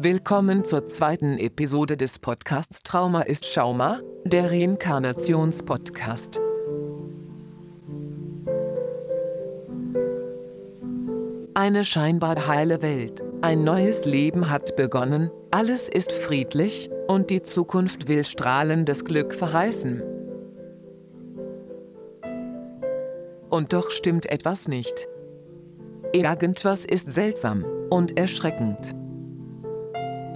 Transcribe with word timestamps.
Willkommen 0.00 0.62
zur 0.62 0.84
zweiten 0.84 1.38
Episode 1.38 1.96
des 1.96 2.20
Podcasts 2.20 2.84
Trauma 2.84 3.22
ist 3.22 3.44
Schauma, 3.46 4.00
der 4.24 4.48
Reinkarnationspodcast. 4.48 6.40
Eine 11.54 11.84
scheinbar 11.84 12.46
heile 12.46 12.80
Welt, 12.80 13.24
ein 13.40 13.64
neues 13.64 14.04
Leben 14.04 14.50
hat 14.50 14.76
begonnen, 14.76 15.32
alles 15.50 15.88
ist 15.88 16.12
friedlich, 16.12 16.90
und 17.08 17.30
die 17.30 17.42
Zukunft 17.42 18.06
will 18.06 18.24
strahlendes 18.24 19.04
Glück 19.04 19.34
verheißen. 19.34 20.00
Und 23.50 23.72
doch 23.72 23.90
stimmt 23.90 24.26
etwas 24.26 24.68
nicht. 24.68 25.08
Irgendwas 26.12 26.84
ist 26.84 27.12
seltsam 27.12 27.66
und 27.90 28.16
erschreckend 28.16 28.94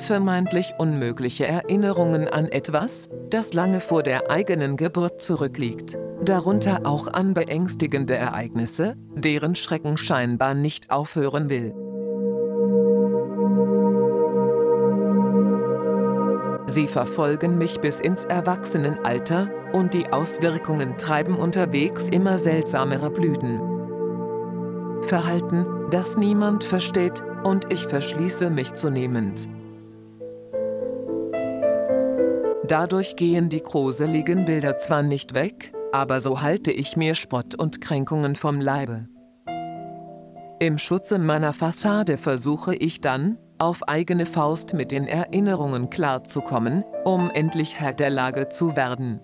vermeintlich 0.02 0.74
unmögliche 0.78 1.46
Erinnerungen 1.46 2.28
an 2.28 2.46
etwas, 2.48 3.08
das 3.30 3.54
lange 3.54 3.80
vor 3.80 4.02
der 4.02 4.30
eigenen 4.30 4.76
Geburt 4.76 5.22
zurückliegt, 5.22 5.98
darunter 6.22 6.82
auch 6.84 7.08
an 7.08 7.34
beängstigende 7.34 8.14
Ereignisse, 8.14 8.96
deren 9.14 9.54
Schrecken 9.54 9.96
scheinbar 9.96 10.54
nicht 10.54 10.90
aufhören 10.90 11.48
will. 11.48 11.74
Sie 16.66 16.86
verfolgen 16.86 17.58
mich 17.58 17.80
bis 17.80 18.00
ins 18.00 18.24
Erwachsenenalter, 18.24 19.50
und 19.72 19.94
die 19.94 20.12
Auswirkungen 20.12 20.98
treiben 20.98 21.34
unterwegs 21.34 22.08
immer 22.08 22.38
seltsamere 22.38 23.10
Blüten. 23.10 23.60
Verhalten, 25.02 25.66
das 25.90 26.16
niemand 26.16 26.64
versteht, 26.64 27.22
und 27.44 27.72
ich 27.72 27.86
verschließe 27.86 28.50
mich 28.50 28.74
zunehmend. 28.74 29.48
Dadurch 32.68 33.16
gehen 33.16 33.48
die 33.48 33.62
gruseligen 33.62 34.44
Bilder 34.44 34.78
zwar 34.78 35.02
nicht 35.02 35.34
weg, 35.34 35.72
aber 35.92 36.20
so 36.20 36.40
halte 36.42 36.70
ich 36.70 36.96
mir 36.96 37.14
Spott 37.14 37.60
und 37.60 37.80
Kränkungen 37.80 38.36
vom 38.36 38.60
Leibe. 38.60 39.08
Im 40.60 40.78
Schutze 40.78 41.18
meiner 41.18 41.52
Fassade 41.52 42.18
versuche 42.18 42.74
ich 42.76 43.00
dann, 43.00 43.36
auf 43.58 43.86
eigene 43.88 44.26
Faust 44.26 44.74
mit 44.74 44.92
den 44.92 45.06
Erinnerungen 45.06 45.90
klarzukommen, 45.90 46.84
um 47.04 47.30
endlich 47.30 47.80
Herr 47.80 47.94
der 47.94 48.10
Lage 48.10 48.48
zu 48.48 48.76
werden. 48.76 49.20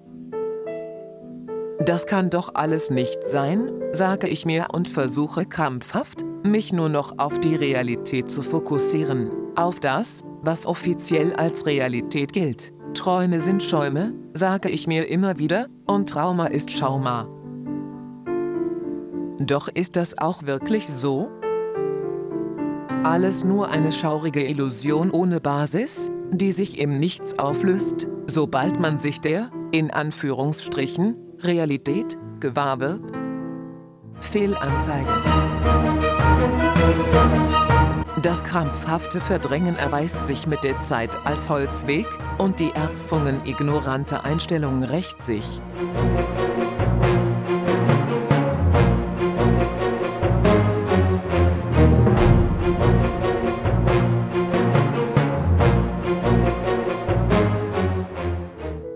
Das 1.85 2.07
kann 2.07 2.29
doch 2.29 2.55
alles 2.55 2.91
nicht 2.91 3.23
sein, 3.23 3.71
sage 3.93 4.29
ich 4.29 4.47
mir 4.47 4.67
und 4.73 4.89
versuche 4.89 5.47
krampfhaft, 5.47 6.25
mich 6.43 6.73
nur 6.73 6.89
noch 6.89 7.19
auf 7.19 7.39
die 7.39 7.55
Realität 7.55 8.31
zu 8.31 8.43
fokussieren, 8.43 9.31
auf 9.57 9.79
das, 9.79 10.23
was 10.43 10.67
offiziell 10.67 11.35
als 11.35 11.67
Realität 11.67 12.33
gilt. 12.33 12.73
Träume 12.95 13.41
sind 13.41 13.63
Schäume, 13.63 14.15
sage 14.35 14.69
ich 14.69 14.87
mir 14.87 15.09
immer 15.09 15.39
wieder, 15.39 15.67
und 15.87 16.09
Trauma 16.09 16.47
ist 16.47 16.71
Schauma. 16.71 17.29
Doch 19.39 19.69
ist 19.69 19.97
das 19.97 20.19
auch 20.19 20.45
wirklich 20.45 20.89
so? 20.89 21.31
Alles 23.05 23.45
nur 23.45 23.69
eine 23.69 23.93
schaurige 23.93 24.45
Illusion 24.45 25.11
ohne 25.11 25.41
Basis, 25.41 26.11
die 26.31 26.53
sich 26.53 26.79
im 26.79 26.99
Nichts 26.99 27.39
auflöst, 27.39 28.09
sobald 28.27 28.81
man 28.81 28.99
sich 28.99 29.21
der, 29.21 29.51
in 29.71 29.91
Anführungsstrichen, 29.91 31.17
Realität 31.41 32.19
gewahr 32.41 32.81
wird? 32.81 33.03
Fehlanzeige. 34.21 35.09
Das 38.23 38.43
krampfhafte 38.43 39.21
Verdrängen 39.21 39.77
erweist 39.77 40.27
sich 40.27 40.49
mit 40.49 40.65
der 40.65 40.81
Zeit 40.81 41.25
als 41.25 41.49
Holzweg, 41.49 42.07
und 42.39 42.59
die 42.59 42.71
erzwungen 42.71 43.47
ignorante 43.47 44.25
Einstellung 44.25 44.83
rächt 44.83 45.23
sich. 45.23 45.61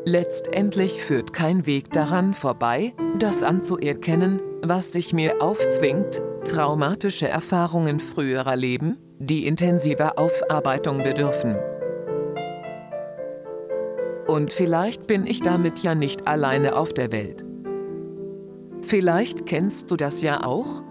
Letztendlich 0.04 1.04
führt 1.04 1.32
kein 1.32 1.66
Weg 1.66 1.92
daran 1.92 2.34
vorbei, 2.34 2.92
das 3.18 3.44
anzuerkennen, 3.44 4.42
was 4.62 4.90
sich 4.90 5.12
mir 5.12 5.40
aufzwingt, 5.40 6.20
traumatische 6.44 7.28
Erfahrungen 7.28 8.00
früherer 8.00 8.56
Leben, 8.56 8.98
die 9.24 9.46
intensiver 9.46 10.18
Aufarbeitung 10.18 11.04
bedürfen. 11.04 11.56
Und 14.26 14.52
vielleicht 14.52 15.06
bin 15.06 15.26
ich 15.26 15.42
damit 15.42 15.80
ja 15.80 15.94
nicht 15.94 16.26
alleine 16.26 16.74
auf 16.74 16.92
der 16.92 17.12
Welt. 17.12 17.44
Vielleicht 18.80 19.46
kennst 19.46 19.90
du 19.90 19.96
das 19.96 20.22
ja 20.22 20.44
auch? 20.44 20.82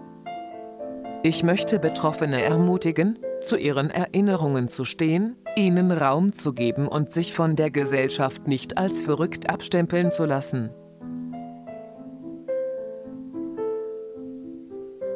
Ich 1.22 1.42
möchte 1.42 1.78
Betroffene 1.78 2.42
ermutigen, 2.42 3.18
zu 3.42 3.58
ihren 3.58 3.90
Erinnerungen 3.90 4.68
zu 4.68 4.86
stehen, 4.86 5.36
ihnen 5.56 5.92
Raum 5.92 6.32
zu 6.32 6.54
geben 6.54 6.88
und 6.88 7.12
sich 7.12 7.34
von 7.34 7.54
der 7.54 7.70
Gesellschaft 7.70 8.48
nicht 8.48 8.78
als 8.78 9.02
verrückt 9.02 9.50
abstempeln 9.50 10.10
zu 10.10 10.24
lassen. 10.24 10.70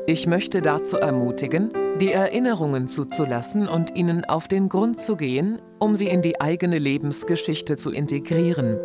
Ich 0.07 0.27
möchte 0.27 0.61
dazu 0.61 0.97
ermutigen, 0.99 1.73
die 2.01 2.13
Erinnerungen 2.13 2.89
zuzulassen 2.89 3.69
und 3.69 3.97
ihnen 3.97 4.25
auf 4.25 4.49
den 4.49 4.69
Grund 4.69 5.01
zu 5.01 5.17
gehen, 5.17 5.61
um 5.79 5.95
sie 5.95 6.09
in 6.09 6.21
die 6.21 6.41
eigene 6.41 6.79
Lebensgeschichte 6.79 7.77
zu 7.77 7.91
integrieren. 7.91 8.79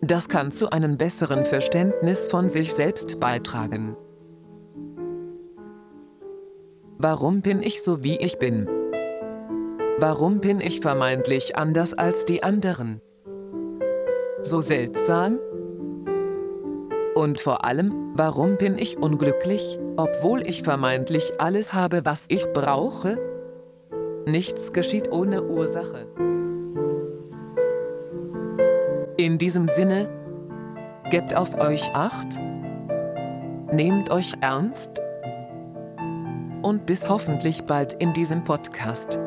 Das 0.00 0.28
kann 0.28 0.50
zu 0.50 0.70
einem 0.70 0.98
besseren 0.98 1.44
Verständnis 1.44 2.26
von 2.26 2.50
sich 2.50 2.74
selbst 2.74 3.20
beitragen. 3.20 3.96
Warum 6.98 7.40
bin 7.40 7.62
ich 7.62 7.82
so 7.82 8.02
wie 8.02 8.16
ich 8.16 8.38
bin? 8.38 8.68
Warum 9.98 10.40
bin 10.40 10.60
ich 10.60 10.80
vermeintlich 10.80 11.56
anders 11.56 11.94
als 11.94 12.24
die 12.24 12.42
anderen? 12.42 13.00
So 14.42 14.60
seltsam? 14.60 15.38
Und 17.22 17.38
vor 17.38 17.64
allem, 17.64 18.10
warum 18.16 18.56
bin 18.56 18.76
ich 18.76 18.98
unglücklich, 18.98 19.78
obwohl 19.96 20.44
ich 20.44 20.64
vermeintlich 20.64 21.34
alles 21.38 21.72
habe, 21.72 22.04
was 22.04 22.24
ich 22.26 22.44
brauche? 22.52 23.16
Nichts 24.26 24.72
geschieht 24.72 25.12
ohne 25.12 25.44
Ursache. 25.44 26.08
In 29.16 29.38
diesem 29.38 29.68
Sinne, 29.68 30.08
gebt 31.12 31.36
auf 31.36 31.56
euch 31.60 31.94
acht, 31.94 32.40
nehmt 33.70 34.10
euch 34.10 34.32
ernst 34.40 35.00
und 36.62 36.86
bis 36.86 37.08
hoffentlich 37.08 37.62
bald 37.66 37.92
in 37.92 38.12
diesem 38.14 38.42
Podcast. 38.42 39.20